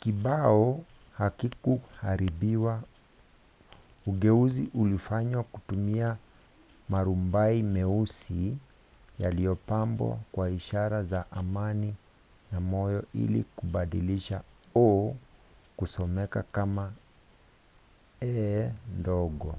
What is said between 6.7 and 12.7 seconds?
maturubai meusi yaliyopambwa kwa ishara za amani na